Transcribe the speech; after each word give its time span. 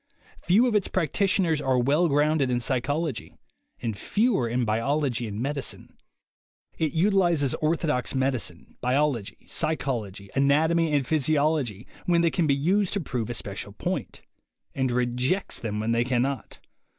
Few 0.41 0.65
of 0.65 0.73
its 0.73 0.87
practitioners 0.87 1.61
are 1.61 1.77
well 1.77 2.07
grounded 2.07 2.49
in 2.49 2.59
psychology, 2.59 3.35
and 3.83 3.95
fewer 3.95 4.49
in 4.49 4.65
biology 4.65 5.27
and 5.27 5.39
medicine. 5.39 5.95
It 6.79 6.93
utilizes 6.93 7.53
orthodox 7.53 8.15
medicine, 8.15 8.77
biology, 8.81 9.45
psychology, 9.45 10.31
anatomy 10.33 10.91
and 10.91 11.05
physiology 11.05 11.85
when 12.07 12.21
they 12.21 12.31
can 12.31 12.47
be 12.47 12.55
used 12.55 12.93
to 12.93 12.99
prove 12.99 13.29
a 13.29 13.35
special 13.35 13.73
point, 13.73 14.21
and 14.73 14.89
rejects 14.91 15.59
them 15.59 15.79
when 15.79 15.91
they 15.91 16.03
can 16.03 16.23
not. 16.23 16.57